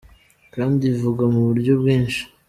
[0.53, 2.21] kandi ivuga mu buryo bwinshi.